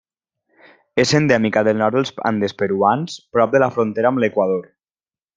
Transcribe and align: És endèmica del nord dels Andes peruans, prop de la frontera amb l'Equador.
És 1.03 1.11
endèmica 1.19 1.63
del 1.67 1.77
nord 1.81 1.97
dels 1.97 2.13
Andes 2.29 2.55
peruans, 2.61 3.17
prop 3.35 3.53
de 3.57 3.61
la 3.65 3.69
frontera 3.75 4.11
amb 4.13 4.23
l'Equador. 4.25 4.65